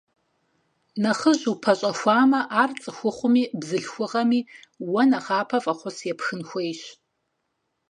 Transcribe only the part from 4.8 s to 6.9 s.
уэ нэхъапэ фӏэхъус епхын хуейщ.